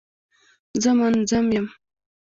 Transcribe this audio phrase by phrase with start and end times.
[0.81, 1.67] زه منظم یم.